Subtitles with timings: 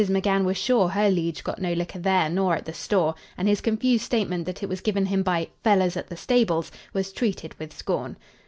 [0.07, 3.61] McGann was sure her liege got no liquor there nor at the store, and his
[3.61, 7.71] confused statement that it was given him by "fellers at the stables," was treated with
[7.71, 8.17] scorn.